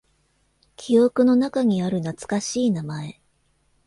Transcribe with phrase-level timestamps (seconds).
[0.77, 3.21] 記憶の中にある懐かしい名前。